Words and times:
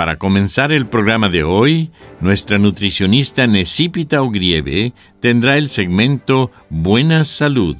para 0.00 0.16
comenzar 0.16 0.72
el 0.72 0.86
programa 0.86 1.28
de 1.28 1.44
hoy, 1.44 1.90
nuestra 2.22 2.56
nutricionista 2.56 3.46
Necipita 3.46 4.22
Ogrieve 4.22 4.94
tendrá 5.20 5.58
el 5.58 5.68
segmento 5.68 6.50
Buena 6.70 7.26
Salud. 7.26 7.76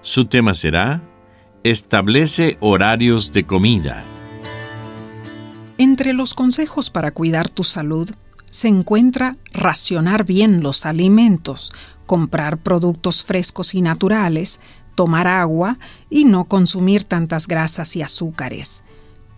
Su 0.00 0.26
tema 0.26 0.54
será 0.54 1.02
Establece 1.64 2.58
horarios 2.60 3.32
de 3.32 3.44
comida. 3.44 4.04
Entre 5.78 6.12
los 6.12 6.32
consejos 6.32 6.90
para 6.90 7.10
cuidar 7.10 7.48
tu 7.48 7.64
salud 7.64 8.08
se 8.48 8.68
encuentra 8.68 9.36
racionar 9.52 10.24
bien 10.24 10.62
los 10.62 10.86
alimentos, 10.86 11.72
comprar 12.06 12.58
productos 12.58 13.24
frescos 13.24 13.74
y 13.74 13.82
naturales, 13.82 14.60
tomar 14.94 15.26
agua 15.26 15.80
y 16.08 16.24
no 16.24 16.44
consumir 16.44 17.02
tantas 17.02 17.48
grasas 17.48 17.96
y 17.96 18.02
azúcares 18.02 18.84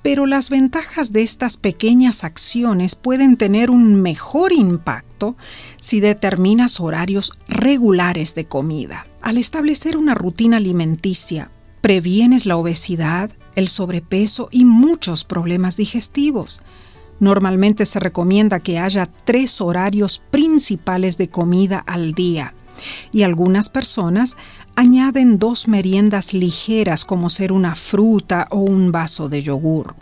pero 0.02 0.26
las 0.26 0.50
ventajas 0.50 1.12
de 1.12 1.22
estas 1.22 1.56
pequeñas 1.56 2.24
acciones 2.24 2.94
pueden 2.94 3.36
tener 3.36 3.70
un 3.70 4.00
mejor 4.00 4.52
impacto 4.52 5.36
si 5.80 6.00
determinas 6.00 6.80
horarios 6.80 7.38
regulares 7.48 8.34
de 8.34 8.46
comida. 8.46 9.06
Al 9.20 9.36
establecer 9.36 9.96
una 9.96 10.14
rutina 10.14 10.56
alimenticia, 10.56 11.50
previenes 11.80 12.46
la 12.46 12.56
obesidad, 12.56 13.30
el 13.54 13.68
sobrepeso 13.68 14.48
y 14.50 14.64
muchos 14.64 15.24
problemas 15.24 15.76
digestivos. 15.76 16.62
Normalmente 17.18 17.84
se 17.84 18.00
recomienda 18.00 18.60
que 18.60 18.78
haya 18.78 19.10
tres 19.24 19.60
horarios 19.60 20.22
principales 20.30 21.18
de 21.18 21.28
comida 21.28 21.78
al 21.86 22.14
día 22.14 22.54
y 23.12 23.22
algunas 23.22 23.68
personas 23.68 24.36
añaden 24.80 25.38
dos 25.38 25.68
meriendas 25.68 26.32
ligeras 26.32 27.04
como 27.04 27.28
ser 27.28 27.52
una 27.52 27.74
fruta 27.74 28.48
o 28.50 28.60
un 28.60 28.92
vaso 28.92 29.28
de 29.28 29.42
yogur. 29.42 29.94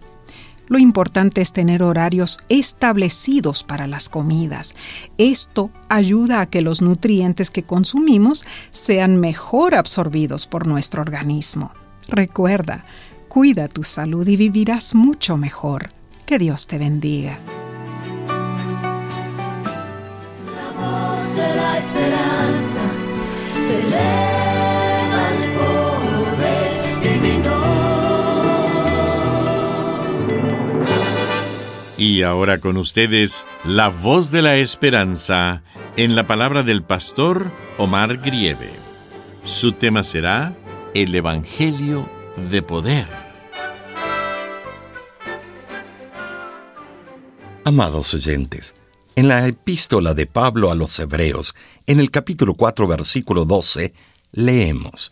Lo 0.68 0.78
importante 0.78 1.40
es 1.40 1.52
tener 1.52 1.82
horarios 1.82 2.38
establecidos 2.48 3.64
para 3.64 3.88
las 3.88 4.08
comidas. 4.08 4.76
Esto 5.16 5.72
ayuda 5.88 6.40
a 6.40 6.46
que 6.46 6.62
los 6.62 6.80
nutrientes 6.80 7.50
que 7.50 7.64
consumimos 7.64 8.44
sean 8.70 9.16
mejor 9.16 9.74
absorbidos 9.74 10.46
por 10.46 10.68
nuestro 10.68 11.02
organismo. 11.02 11.72
Recuerda, 12.06 12.84
cuida 13.28 13.66
tu 13.66 13.82
salud 13.82 14.28
y 14.28 14.36
vivirás 14.36 14.94
mucho 14.94 15.36
mejor. 15.36 15.88
Que 16.24 16.38
Dios 16.38 16.68
te 16.68 16.78
bendiga. 16.78 17.36
La 20.54 20.70
voz 20.70 21.34
de 21.34 21.56
la 21.56 21.78
esperanza 21.78 22.82
Y 31.98 32.22
ahora 32.22 32.60
con 32.60 32.76
ustedes, 32.76 33.44
la 33.64 33.88
voz 33.88 34.30
de 34.30 34.40
la 34.40 34.56
esperanza 34.56 35.64
en 35.96 36.14
la 36.14 36.28
palabra 36.28 36.62
del 36.62 36.84
pastor 36.84 37.50
Omar 37.76 38.18
Grieve. 38.18 38.70
Su 39.42 39.72
tema 39.72 40.04
será 40.04 40.56
el 40.94 41.12
Evangelio 41.12 42.08
de 42.36 42.62
Poder. 42.62 43.08
Amados 47.64 48.14
oyentes, 48.14 48.76
en 49.16 49.26
la 49.26 49.48
epístola 49.48 50.14
de 50.14 50.26
Pablo 50.26 50.70
a 50.70 50.76
los 50.76 50.96
Hebreos, 51.00 51.56
en 51.88 51.98
el 51.98 52.12
capítulo 52.12 52.54
4, 52.54 52.86
versículo 52.86 53.44
12, 53.44 53.92
leemos, 54.30 55.10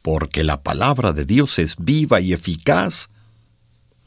Porque 0.00 0.44
la 0.44 0.62
palabra 0.62 1.10
de 1.10 1.24
Dios 1.24 1.58
es 1.58 1.74
viva 1.76 2.20
y 2.20 2.32
eficaz, 2.32 3.08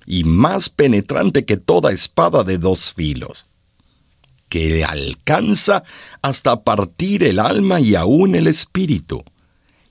y 0.06 0.24
más 0.24 0.70
penetrante 0.70 1.46
que 1.46 1.58
toda 1.58 1.92
espada 1.92 2.44
de 2.44 2.58
dos 2.58 2.94
filos, 2.94 3.48
que 4.50 4.84
alcanza 4.84 5.84
hasta 6.22 6.64
partir 6.64 7.24
el 7.24 7.40
alma 7.40 7.80
y 7.80 7.96
aún 7.96 8.36
el 8.36 8.48
espíritu, 8.48 9.24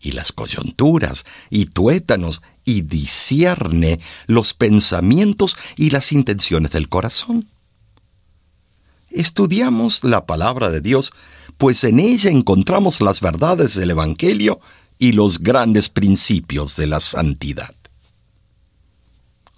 y 0.01 0.13
las 0.13 0.33
coyunturas 0.33 1.25
y 1.51 1.67
tuétanos, 1.67 2.43
y 2.65 2.83
discierne 2.83 4.01
los 4.27 4.55
pensamientos 4.55 5.57
y 5.77 5.91
las 5.91 6.13
intenciones 6.13 6.73
del 6.73 6.89
corazón. 6.89 7.49
Estudiamos 9.11 10.03
la 10.03 10.27
palabra 10.27 10.71
de 10.71 10.81
Dios, 10.81 11.13
pues 11.59 11.85
en 11.85 12.01
ella 12.01 12.31
encontramos 12.31 13.01
las 13.01 13.21
verdades 13.21 13.75
del 13.75 13.91
Evangelio 13.91 14.61
y 14.99 15.13
los 15.13 15.41
grandes 15.41 15.89
principios 15.89 16.77
de 16.77 16.87
la 16.87 17.01
santidad 17.01 17.75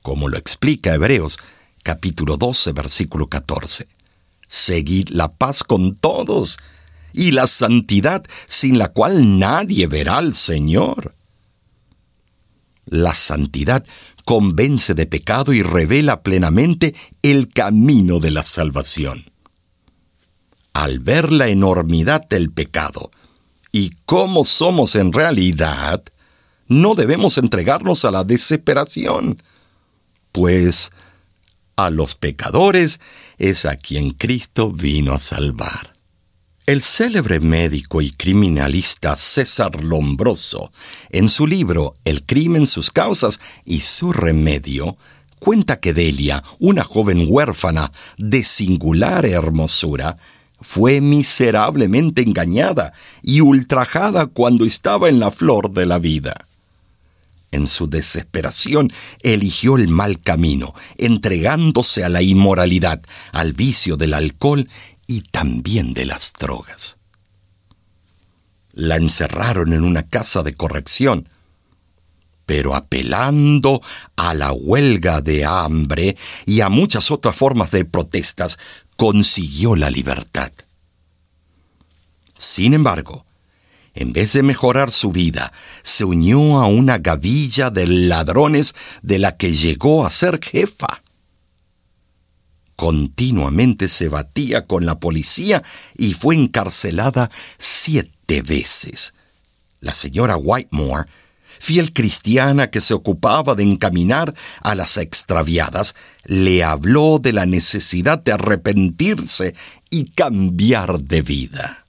como 0.07 0.29
lo 0.29 0.39
explica 0.39 0.95
Hebreos 0.95 1.37
capítulo 1.83 2.37
12, 2.37 2.71
versículo 2.71 3.27
14. 3.27 3.89
Seguid 4.47 5.09
la 5.09 5.33
paz 5.33 5.65
con 5.65 5.97
todos 5.97 6.61
y 7.13 7.33
la 7.33 7.49
santidad 7.49 8.25
sin 8.47 8.79
la 8.79 8.93
cual 8.93 9.41
nadie 9.41 9.89
verá 9.89 10.19
al 10.19 10.33
Señor. 10.33 11.17
La 12.85 13.15
santidad 13.15 13.85
convence 14.25 14.95
de 14.95 15.07
pecado 15.07 15.53
y 15.53 15.63
revela 15.63 16.23
plenamente 16.23 16.95
el 17.23 17.53
camino 17.53 18.21
de 18.21 18.31
la 18.31 18.45
salvación. 18.45 19.33
Al 20.73 21.01
ver 21.01 21.33
la 21.33 21.49
enormidad 21.49 22.29
del 22.29 22.53
pecado 22.53 23.11
y 23.73 23.91
cómo 24.05 24.45
somos 24.45 24.95
en 24.95 25.13
realidad, 25.13 26.05
no 26.69 26.95
debemos 26.95 27.39
entregarnos 27.39 28.05
a 28.05 28.13
la 28.13 28.23
desesperación, 28.23 29.43
pues 30.37 30.91
a 31.77 31.89
los 31.89 32.15
pecadores 32.15 33.01
es 33.39 33.65
a 33.65 33.77
quien 33.77 34.11
Cristo 34.11 34.71
vino 34.71 35.15
a 35.15 35.19
salvar. 35.19 35.95
El 36.67 36.83
célebre 36.83 37.41
médico 37.41 38.03
y 38.03 38.11
criminalista 38.11 39.17
César 39.17 39.83
Lombroso, 39.83 40.71
en 41.09 41.31
su 41.31 41.47
libro 41.47 41.97
El 42.05 42.27
crimen, 42.27 42.67
sus 42.67 42.91
causas 42.91 43.41
y 43.65 43.81
su 43.81 44.13
remedio, 44.13 44.99
cuenta 45.39 45.81
que 45.81 45.95
Delia, 45.95 46.45
una 46.59 46.85
joven 46.85 47.25
huérfana 47.31 47.91
de 48.19 48.45
singular 48.45 49.25
hermosura, 49.25 50.19
fue 50.61 51.01
miserablemente 51.01 52.21
engañada 52.21 52.93
y 53.23 53.41
ultrajada 53.41 54.27
cuando 54.27 54.67
estaba 54.67 55.09
en 55.09 55.19
la 55.19 55.31
flor 55.31 55.73
de 55.73 55.87
la 55.87 55.99
vida 55.99 56.47
en 57.51 57.69
su 57.69 57.89
desesperación, 57.89 58.93
eligió 59.21 59.77
el 59.77 59.89
mal 59.89 60.21
camino, 60.21 60.75
entregándose 60.99 62.05
a 62.05 62.09
la 62.09 62.23
inmoralidad, 62.23 63.03
al 63.33 63.53
vicio 63.53 63.97
del 63.97 64.15
alcohol 64.15 64.69
y 65.07 65.23
también 65.23 65.95
de 65.95 66.07
las 66.07 66.33
drogas. 66.39 66.97
La 68.73 68.97
encerraron 68.97 69.73
en 69.73 69.85
una 69.85 70.09
casa 70.09 70.43
de 70.43 70.55
corrección, 70.55 71.29
pero 72.47 72.75
apelando 72.75 73.83
a 74.17 74.35
la 74.35 74.53
huelga 74.53 75.21
de 75.21 75.45
hambre 75.45 76.17
y 76.47 76.61
a 76.61 76.69
muchas 76.69 77.11
otras 77.11 77.35
formas 77.35 77.71
de 77.73 77.85
protestas, 77.85 78.59
consiguió 78.97 79.77
la 79.77 79.91
libertad. 79.91 80.53
Sin 82.37 82.75
embargo, 82.75 83.26
en 83.97 84.13
vez 84.13 84.35
de 84.35 84.43
mejorar 84.43 84.93
su 84.93 85.11
vida, 85.11 85.53
se 85.83 86.05
unió 86.05 86.61
a 86.61 86.67
una 86.67 86.99
gavilla 86.99 87.71
de 87.71 87.87
ladrones 87.87 88.75
de 89.03 89.19
la 89.19 89.37
que 89.37 89.57
llegó 89.57 90.07
a 90.07 90.11
ser 90.11 90.39
jefa. 90.43 91.03
Continuamente 92.77 93.89
se 93.89 94.09
batía 94.09 94.67
con 94.67 94.85
la 94.85 95.01
policía 95.01 95.63
y 95.97 96.13
fue 96.13 96.35
encarcelada 96.35 97.31
siete 97.59 98.43
veces. 98.43 99.15
La 99.81 99.95
señora 99.95 100.37
Whitemore, 100.37 101.09
fiel 101.59 101.95
cristiana 101.95 102.71
que 102.71 102.83
se 102.83 102.93
ocupaba 102.93 103.55
de 103.55 103.63
encaminar 103.63 104.35
a 104.61 104.75
las 104.75 104.99
extraviadas, 104.99 105.95
le 106.25 106.63
habló 106.63 107.19
de 107.19 107.33
la 107.33 107.47
necesidad 107.47 108.19
de 108.19 108.33
arrepentirse 108.33 109.55
y 109.89 110.11
cambiar 110.11 111.01
de 111.01 111.23
vida. 111.23 111.86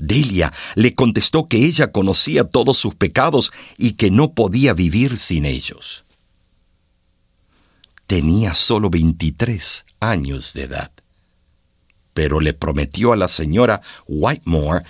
Delia 0.00 0.52
le 0.76 0.94
contestó 0.94 1.46
que 1.46 1.66
ella 1.66 1.92
conocía 1.92 2.44
todos 2.44 2.78
sus 2.78 2.94
pecados 2.94 3.52
y 3.76 3.92
que 3.92 4.10
no 4.10 4.32
podía 4.32 4.72
vivir 4.72 5.18
sin 5.18 5.44
ellos. 5.44 6.06
Tenía 8.06 8.54
solo 8.54 8.88
23 8.88 9.84
años 10.00 10.54
de 10.54 10.62
edad, 10.64 10.90
pero 12.14 12.40
le 12.40 12.54
prometió 12.54 13.12
a 13.12 13.16
la 13.16 13.28
señora 13.28 13.82
Whitemore 14.08 14.84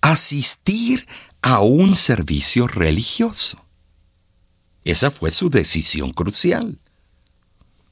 asistir 0.00 1.06
a 1.42 1.60
un 1.60 1.94
servicio 1.94 2.66
religioso. 2.66 3.64
Esa 4.84 5.10
fue 5.10 5.30
su 5.30 5.50
decisión 5.50 6.12
crucial. 6.12 6.78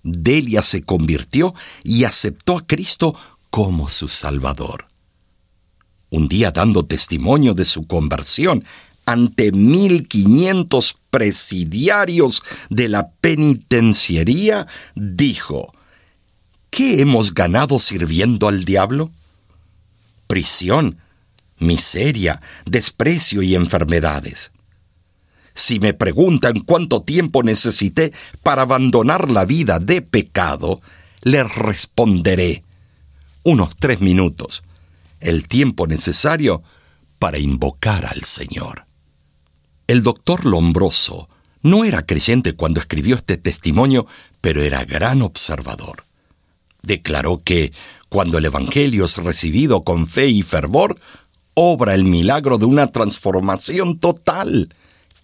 Delia 0.02 0.62
se 0.62 0.82
convirtió 0.82 1.54
y 1.84 2.04
aceptó 2.04 2.56
a 2.56 2.66
Cristo 2.66 3.14
como 3.50 3.88
su 3.88 4.08
Salvador 4.08 4.86
un 6.10 6.28
día 6.28 6.50
dando 6.50 6.84
testimonio 6.84 7.54
de 7.54 7.64
su 7.64 7.86
conversión 7.86 8.64
ante 9.04 9.52
1500 9.52 10.98
presidiarios 11.10 12.42
de 12.70 12.88
la 12.88 13.10
penitenciaría, 13.20 14.66
dijo, 14.94 15.72
¿qué 16.70 17.00
hemos 17.00 17.32
ganado 17.32 17.78
sirviendo 17.78 18.48
al 18.48 18.64
diablo? 18.64 19.12
Prisión, 20.26 20.98
miseria, 21.58 22.42
desprecio 22.64 23.42
y 23.42 23.54
enfermedades. 23.54 24.50
Si 25.54 25.78
me 25.80 25.94
preguntan 25.94 26.60
cuánto 26.60 27.02
tiempo 27.02 27.42
necesité 27.42 28.12
para 28.42 28.62
abandonar 28.62 29.30
la 29.30 29.44
vida 29.44 29.78
de 29.78 30.02
pecado, 30.02 30.80
les 31.22 31.54
responderé 31.54 32.62
unos 33.44 33.74
tres 33.76 34.00
minutos 34.00 34.64
el 35.26 35.48
tiempo 35.48 35.86
necesario 35.86 36.62
para 37.18 37.38
invocar 37.38 38.06
al 38.06 38.22
Señor. 38.22 38.86
El 39.86 40.02
doctor 40.02 40.44
Lombroso 40.46 41.28
no 41.62 41.84
era 41.84 42.06
creyente 42.06 42.54
cuando 42.54 42.80
escribió 42.80 43.16
este 43.16 43.36
testimonio, 43.36 44.06
pero 44.40 44.62
era 44.62 44.84
gran 44.84 45.22
observador. 45.22 46.04
Declaró 46.82 47.42
que, 47.42 47.72
cuando 48.08 48.38
el 48.38 48.44
Evangelio 48.44 49.04
es 49.04 49.16
recibido 49.16 49.82
con 49.82 50.06
fe 50.06 50.28
y 50.28 50.42
fervor, 50.42 50.96
obra 51.54 51.94
el 51.94 52.04
milagro 52.04 52.58
de 52.58 52.66
una 52.66 52.86
transformación 52.86 53.98
total, 53.98 54.72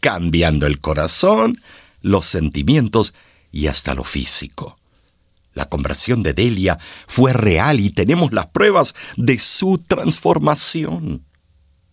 cambiando 0.01 0.67
el 0.67 0.81
corazón, 0.81 1.61
los 2.01 2.27
sentimientos 2.27 3.15
y 3.53 3.69
hasta 3.69 3.95
lo 3.95 4.03
físico. 4.03 4.79
La 5.55 5.69
conversión 5.69 6.23
de 6.23 6.33
Delia 6.33 6.79
fue 7.07 7.33
real 7.33 7.81
y 7.81 7.91
tenemos 7.91 8.33
las 8.33 8.47
pruebas 8.47 8.95
de 9.17 9.39
su 9.39 9.79
transformación. 9.79 11.25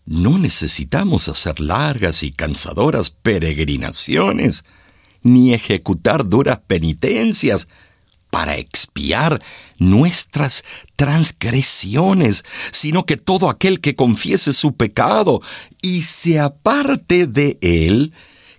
No 0.06 0.40
necesitamos 0.40 1.28
hacer 1.28 1.60
largas 1.60 2.24
y 2.24 2.32
cansadoras 2.32 3.10
peregrinaciones, 3.12 4.64
ni 5.22 5.54
ejecutar 5.54 6.28
duras 6.28 6.60
penitencias 6.66 7.68
para 8.30 8.58
expiar 8.58 9.42
nuestras 9.78 10.64
transgresiones, 10.96 12.44
sino 12.72 13.06
que 13.06 13.18
todo 13.18 13.50
aquel 13.50 13.82
que 13.82 13.96
confiese 13.96 14.54
su 14.54 14.76
pecado 14.76 15.42
y 15.82 16.04
se 16.04 16.40
aparte 16.40 17.28
de 17.28 17.58
él, 17.62 18.14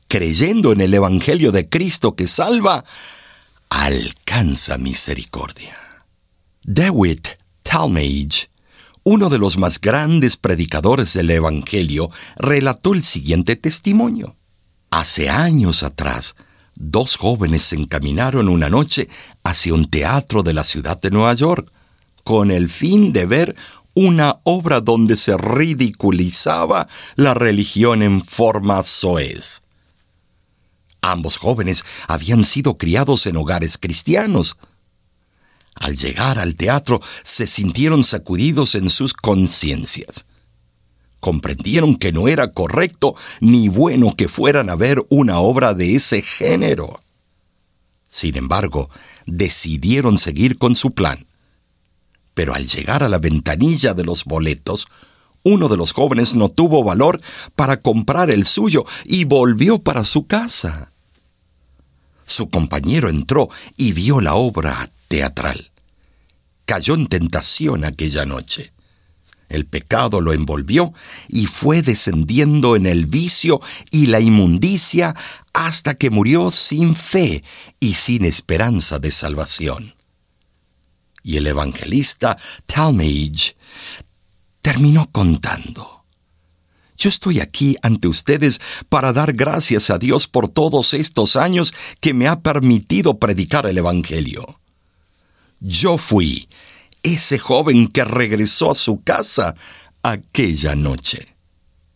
creyendo 0.09 0.73
en 0.73 0.81
el 0.81 0.93
Evangelio 0.95 1.53
de 1.53 1.69
Cristo 1.69 2.17
que 2.17 2.27
salva, 2.27 2.85
alcanza 3.71 4.77
misericordia. 4.77 5.79
Dewitt 6.63 7.29
Talmage, 7.63 8.51
uno 9.05 9.31
de 9.31 9.39
los 9.39 9.57
más 9.57 9.81
grandes 9.81 10.37
predicadores 10.37 11.15
del 11.15 11.31
Evangelio, 11.31 12.11
relató 12.37 12.93
el 12.93 13.03
siguiente 13.03 13.57
testimonio. 13.57 14.37
Hace 14.91 15.31
años 15.31 15.83
atrás, 15.83 16.35
dos 16.75 17.17
jóvenes 17.17 17.63
se 17.63 17.77
encaminaron 17.77 18.49
una 18.49 18.69
noche 18.69 19.09
hacia 19.45 19.73
un 19.73 19.89
teatro 19.89 20.43
de 20.43 20.53
la 20.53 20.65
ciudad 20.65 21.01
de 21.01 21.11
Nueva 21.11 21.33
York, 21.35 21.73
con 22.25 22.51
el 22.51 22.69
fin 22.69 23.13
de 23.13 23.25
ver 23.25 23.57
una 23.95 24.41
obra 24.45 24.81
donde 24.81 25.17
se 25.17 25.37
ridiculizaba 25.37 26.87
la 27.17 27.35
religión 27.35 28.03
en 28.03 28.23
forma 28.23 28.83
soez. 28.83 29.60
Ambos 31.11 31.39
jóvenes 31.39 31.85
habían 32.07 32.45
sido 32.45 32.77
criados 32.77 33.27
en 33.27 33.37
hogares 33.37 33.79
cristianos. 33.79 34.57
Al 35.75 35.97
llegar 35.97 36.39
al 36.39 36.55
teatro 36.55 37.01
se 37.25 37.49
sintieron 37.49 38.05
sacudidos 38.05 38.77
en 38.77 38.91
sus 38.91 39.13
conciencias. 39.13 40.27
Comprendieron 41.19 41.97
que 41.97 42.13
no 42.13 42.29
era 42.29 42.53
correcto 42.53 43.17
ni 43.41 43.69
bueno 43.69 44.15
que 44.17 44.29
fueran 44.29 44.71
a 44.71 44.77
ver 44.77 45.03
una 45.09 45.41
obra 45.41 45.75
de 45.75 45.97
ese 45.97 46.23
género. 46.23 47.03
Sin 48.07 48.37
embargo, 48.37 48.89
decidieron 49.27 50.17
seguir 50.17 50.59
con 50.59 50.77
su 50.77 50.93
plan. 50.93 51.27
Pero 52.35 52.55
al 52.55 52.69
llegar 52.69 53.03
a 53.03 53.09
la 53.09 53.19
ventanilla 53.19 53.95
de 53.95 54.05
los 54.05 54.25
boletos, 54.25 54.87
uno 55.43 55.69
de 55.69 55.77
los 55.77 55.91
jóvenes 55.91 56.35
no 56.35 56.51
tuvo 56.51 56.85
valor 56.85 57.21
para 57.57 57.81
comprar 57.81 58.31
el 58.31 58.45
suyo 58.47 58.85
y 59.05 59.25
volvió 59.25 59.81
para 59.81 60.05
su 60.05 60.29
casa. 60.29 60.90
Su 62.31 62.49
compañero 62.49 63.09
entró 63.09 63.49
y 63.77 63.91
vio 63.91 64.21
la 64.21 64.35
obra 64.35 64.89
teatral. 65.09 65.73
Cayó 66.65 66.95
en 66.95 67.09
tentación 67.09 67.85
aquella 67.85 68.25
noche. 68.25 68.73
El 69.49 69.67
pecado 69.67 70.21
lo 70.21 70.33
envolvió 70.33 70.93
y 71.27 71.47
fue 71.47 71.83
descendiendo 71.83 72.77
en 72.77 72.87
el 72.87 73.07
vicio 73.07 73.61
y 73.91 74.07
la 74.07 74.21
inmundicia 74.21 75.17
hasta 75.53 75.95
que 75.95 76.11
murió 76.11 76.53
sin 76.53 76.95
fe 76.95 77.43
y 77.81 77.95
sin 77.95 78.25
esperanza 78.25 79.01
de 79.01 79.11
salvación. 79.11 79.97
Y 81.25 81.37
el 81.37 81.49
evangelista 81.49 82.39
Talmage 82.67 83.57
terminó 84.63 85.11
contando. 85.11 86.00
Yo 87.01 87.09
estoy 87.09 87.41
aquí 87.41 87.79
ante 87.81 88.09
ustedes 88.09 88.61
para 88.91 89.15
dar 89.15 89.33
gracias 89.33 89.89
a 89.89 89.97
Dios 89.97 90.27
por 90.27 90.51
todos 90.51 90.93
estos 90.93 91.35
años 91.35 91.73
que 91.99 92.13
me 92.13 92.29
ha 92.29 92.41
permitido 92.41 93.19
predicar 93.19 93.65
el 93.65 93.79
Evangelio. 93.79 94.61
Yo 95.61 95.97
fui 95.97 96.47
ese 97.03 97.39
joven 97.39 97.89
que 97.89 98.05
regresó 98.05 98.73
a 98.73 98.75
su 98.75 99.01
casa 99.01 99.55
aquella 100.03 100.77
noche. 100.77 101.35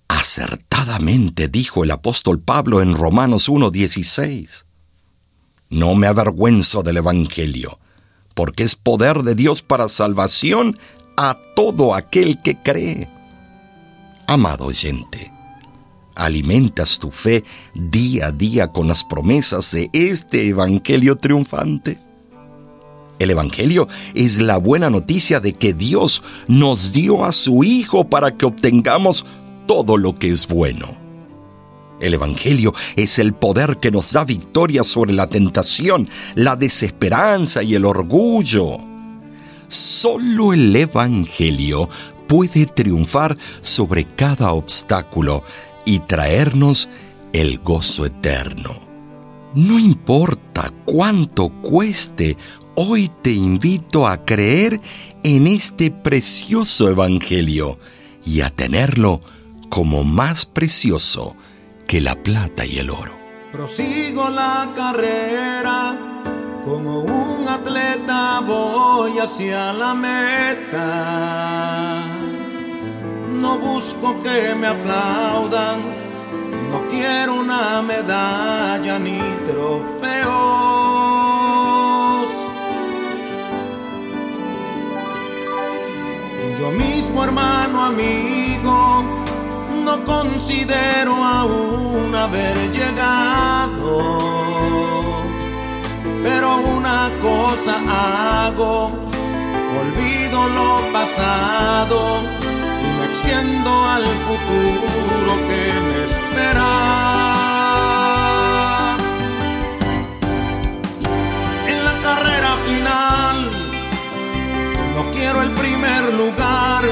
Acertadamente 0.09 1.49
dijo 1.49 1.85
el 1.85 1.91
apóstol 1.91 2.41
Pablo 2.41 2.81
en 2.81 2.95
Romanos 2.95 3.51
1.16. 3.51 4.65
No 5.69 5.95
me 5.97 6.07
avergüenzo 6.07 6.83
del 6.83 6.97
Evangelio, 6.97 7.79
porque 8.35 8.63
es 8.63 8.75
poder 8.75 9.19
de 9.19 9.35
Dios 9.35 9.61
para 9.61 9.91
salvación 9.91 10.79
a 11.19 11.39
todo 11.55 11.95
aquel 11.95 12.41
que 12.41 12.57
cree. 12.57 13.14
Amado 14.27 14.67
oyente, 14.67 15.31
¿alimentas 16.15 16.99
tu 16.99 17.11
fe 17.11 17.45
día 17.75 18.29
a 18.29 18.33
día 18.33 18.69
con 18.69 18.89
las 18.89 19.05
promesas 19.05 19.71
de 19.73 19.91
este 19.93 20.49
Evangelio 20.49 21.17
triunfante? 21.17 21.99
El 23.19 23.31
Evangelio 23.31 23.87
es 24.15 24.41
la 24.41 24.57
buena 24.57 24.89
noticia 24.89 25.41
de 25.41 25.53
que 25.53 25.75
Dios 25.75 26.23
nos 26.49 26.93
dio 26.93 27.23
a 27.23 27.33
su 27.33 27.65
Hijo 27.65 28.09
para 28.09 28.35
que 28.35 28.47
obtengamos 28.47 29.27
todo 29.67 29.99
lo 29.99 30.15
que 30.15 30.31
es 30.31 30.49
bueno. 30.49 30.97
El 32.01 32.15
Evangelio 32.15 32.73
es 32.97 33.19
el 33.19 33.35
poder 33.35 33.77
que 33.77 33.91
nos 33.91 34.13
da 34.13 34.25
victoria 34.25 34.85
sobre 34.85 35.13
la 35.13 35.29
tentación, 35.29 36.09
la 36.35 36.57
desesperanza 36.57 37.63
y 37.63 37.75
el 37.75 37.85
orgullo. 37.85 38.79
Solo 39.69 40.55
el 40.55 40.75
Evangelio 40.75 41.89
puede 42.27 42.67
triunfar 42.67 43.37
sobre 43.61 44.05
cada 44.05 44.53
obstáculo 44.53 45.43
y 45.85 46.01
traernos 46.01 46.89
el 47.33 47.59
gozo 47.59 48.07
eterno. 48.07 48.71
No 49.55 49.79
importa 49.79 50.73
cuánto 50.85 51.49
cueste, 51.49 52.37
hoy 52.75 53.11
te 53.23 53.31
invito 53.33 54.07
a 54.07 54.25
creer 54.25 54.81
en 55.23 55.47
este 55.47 55.91
precioso 55.91 56.89
Evangelio 56.89 57.79
y 58.25 58.41
a 58.41 58.51
tenerlo 58.51 59.21
como 59.69 60.05
más 60.05 60.47
precioso 60.47 61.37
que 61.87 62.01
la 62.01 62.15
plata 62.23 62.65
y 62.67 62.79
el 62.79 62.91
oro. 62.91 63.17
Prosigo 63.53 64.29
la 64.31 64.73
carrera, 64.75 65.97
como 66.65 67.01
un 67.01 67.49
atleta 67.49 68.41
voy 68.41 69.19
hacia 69.19 69.73
la 69.73 69.95
meta. 69.95 70.87
No 73.33 73.59
busco 73.59 74.23
que 74.23 74.55
me 74.55 74.69
aplaudan, 74.69 75.81
no 76.71 76.89
quiero 76.89 77.35
una 77.35 77.83
medalla 77.83 78.99
ni 78.99 79.21
trofeo 79.47 80.85
Yo 86.59 86.71
mismo, 86.71 87.23
hermano, 87.23 87.85
amigo, 87.85 89.05
no 89.85 90.05
considero 90.05 91.13
aún 91.23 92.15
haber 92.15 92.57
llegado. 92.71 94.64
Pero 96.25 96.57
una 96.57 97.11
cosa 97.21 97.75
hago, 98.47 98.87
olvido 99.83 100.49
lo 100.59 100.81
pasado 100.91 102.23
y 102.83 102.87
me 102.99 103.05
extiendo 103.11 103.71
al 103.95 104.05
futuro 104.27 105.33
que 105.49 105.63
me 105.87 105.99
espera. 106.09 106.73
En 111.69 111.79
la 111.85 111.95
carrera 112.07 112.53
final 112.69 113.37
no 114.97 115.03
quiero 115.13 115.43
el 115.43 115.51
primer 115.51 116.03
lugar, 116.15 116.85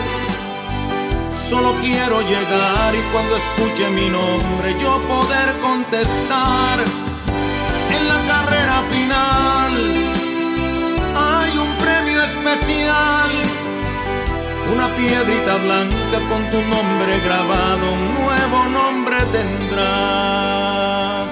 solo 1.48 1.72
quiero 1.80 2.20
llegar 2.20 2.94
y 2.94 3.00
cuando 3.12 3.36
escuche 3.36 3.88
mi 3.88 4.10
nombre 4.10 4.76
yo 4.78 5.00
poder 5.08 5.58
contestar. 5.62 6.84
En 7.96 8.08
la 8.08 8.18
carrera 8.26 8.51
una 14.72 14.88
piedrita 14.96 15.56
blanca 15.56 16.18
con 16.28 16.42
tu 16.50 16.60
nombre 16.62 17.20
grabado, 17.20 17.92
un 17.92 18.14
nuevo 18.14 18.68
nombre 18.68 19.16
tendrás. 19.36 21.26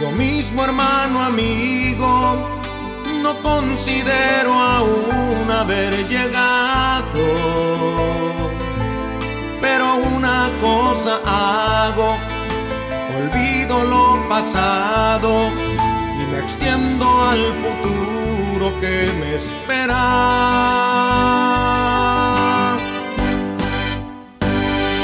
Yo 0.00 0.10
mismo, 0.10 0.64
hermano, 0.64 1.22
amigo, 1.22 2.60
no 3.22 3.40
considero 3.42 4.54
aún 4.54 5.50
haber 5.50 6.08
llegado. 6.08 7.22
Pero 9.60 9.96
una 9.96 10.50
cosa 10.60 11.20
hago, 11.24 12.16
olvido 13.16 13.84
lo 13.84 14.28
pasado 14.28 15.61
me 16.32 16.38
extiendo 16.38 17.06
al 17.24 17.44
futuro 17.62 18.80
que 18.80 19.06
me 19.20 19.34
espera. 19.34 19.98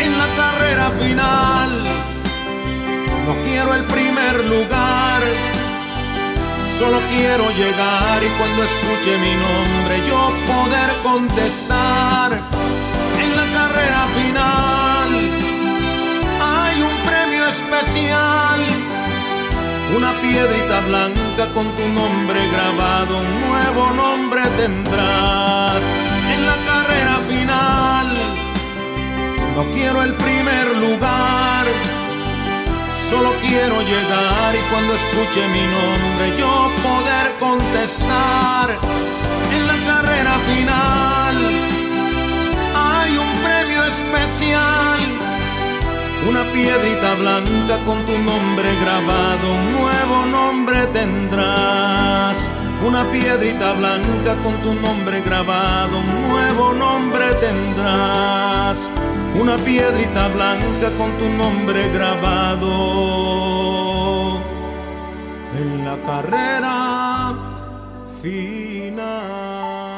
En 0.01 0.13
la 0.19 0.29
carrera 0.41 0.91
final, 1.03 1.71
no 3.27 3.35
quiero 3.45 3.75
el 3.75 3.85
primer 3.85 4.45
lugar 4.47 5.23
Solo 6.79 7.01
quiero 7.11 7.51
llegar 7.57 8.23
y 8.23 8.29
cuando 8.39 8.63
escuche 8.63 9.19
mi 9.19 9.35
nombre 9.35 10.01
yo 10.07 10.33
poder 10.47 10.91
contestar. 11.03 12.58
Piedrita 20.31 20.81
blanca 20.89 21.45
con 21.55 21.67
tu 21.77 21.89
nombre 21.89 22.41
grabado, 22.49 23.19
un 23.19 23.31
nuevo 23.49 23.91
nombre 23.93 24.43
tendrás. 24.57 25.83
En 26.35 26.41
la 26.51 26.57
carrera 26.69 27.17
final 27.33 28.07
no 29.57 29.63
quiero 29.73 30.03
el 30.03 30.13
primer 30.15 30.67
lugar 30.85 31.67
Solo 33.11 33.33
quiero 33.41 33.81
llegar 33.81 34.55
y 34.55 34.59
cuando 34.71 34.93
escuche 34.93 35.49
mi 35.49 35.65
nombre 35.77 36.37
yo 36.39 36.71
poder 36.83 37.27
contestar. 37.41 38.69
En 39.51 39.67
la 39.67 39.77
carrera 39.87 40.39
final 40.51 41.28
Una 46.29 46.43
piedrita 46.53 47.15
blanca 47.15 47.79
con 47.85 48.05
tu 48.05 48.19
nombre 48.19 48.71
grabado, 48.83 49.47
un 49.61 49.73
nuevo 49.73 50.27
nombre 50.27 50.87
tendrás. 50.93 52.37
Una 52.87 53.05
piedrita 53.11 53.73
blanca 53.73 54.37
con 54.45 54.55
tu 54.63 54.75
nombre 54.75 55.21
grabado, 55.23 55.99
un 55.99 56.29
nuevo 56.29 56.75
nombre 56.75 57.27
tendrás 57.41 58.77
una 59.41 59.57
piedrita 59.57 60.29
blanca 60.29 60.91
con 60.99 61.11
tu 61.19 61.29
nombre 61.31 61.89
grabado 61.91 62.69
en 65.57 65.85
la 65.85 65.97
carrera 66.03 67.35
final. 68.21 69.98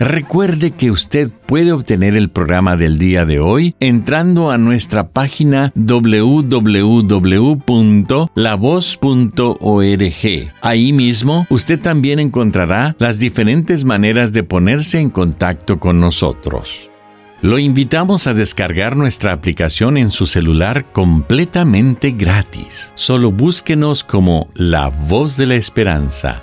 Recuerde 0.00 0.70
que 0.70 0.90
usted 0.90 1.30
puede 1.44 1.72
obtener 1.72 2.16
el 2.16 2.30
programa 2.30 2.78
del 2.78 2.96
día 2.96 3.26
de 3.26 3.38
hoy 3.38 3.74
entrando 3.80 4.50
a 4.50 4.56
nuestra 4.56 5.10
página 5.10 5.72
www.lavoz.org. 5.74 6.54
Ahí 10.62 10.92
mismo 10.94 11.46
usted 11.50 11.78
también 11.78 12.18
encontrará 12.18 12.96
las 12.98 13.18
diferentes 13.18 13.84
maneras 13.84 14.32
de 14.32 14.42
ponerse 14.42 15.00
en 15.00 15.10
contacto 15.10 15.78
con 15.78 16.00
nosotros. 16.00 16.90
Lo 17.42 17.58
invitamos 17.58 18.26
a 18.26 18.32
descargar 18.32 18.96
nuestra 18.96 19.34
aplicación 19.34 19.98
en 19.98 20.08
su 20.08 20.24
celular 20.24 20.86
completamente 20.92 22.12
gratis. 22.12 22.92
Solo 22.94 23.32
búsquenos 23.32 24.02
como 24.02 24.48
La 24.54 24.88
Voz 24.88 25.36
de 25.36 25.44
la 25.44 25.56
Esperanza 25.56 26.42